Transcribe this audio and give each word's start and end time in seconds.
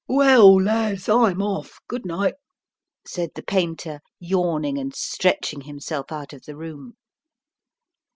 "Well, 0.07 0.59
lads, 0.59 1.07
I'm 1.07 1.43
off, 1.43 1.79
goodnight," 1.87 2.33
said 3.05 3.29
the 3.35 3.43
painter, 3.43 3.99
yawning 4.19 4.79
and 4.79 4.95
stretching 4.95 5.61
himself 5.61 6.11
out 6.11 6.33
of 6.33 6.45
the 6.45 6.57
room. 6.57 6.95